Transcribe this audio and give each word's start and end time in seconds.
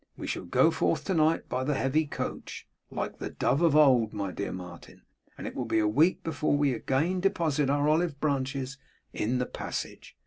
We 0.17 0.25
shall 0.25 0.45
go 0.45 0.71
forth 0.71 1.03
to 1.05 1.13
night 1.13 1.47
by 1.47 1.63
the 1.63 1.75
heavy 1.75 2.07
coach 2.07 2.67
like 2.89 3.19
the 3.19 3.29
dove 3.29 3.61
of 3.61 3.75
old, 3.75 4.13
my 4.13 4.31
dear 4.31 4.51
Martin 4.51 5.03
and 5.37 5.45
it 5.45 5.53
will 5.53 5.65
be 5.65 5.77
a 5.77 5.87
week 5.87 6.23
before 6.23 6.57
we 6.57 6.73
again 6.73 7.19
deposit 7.19 7.69
our 7.69 7.87
olive 7.87 8.19
branches 8.19 8.79
in 9.13 9.37
the 9.37 9.45
passage. 9.45 10.17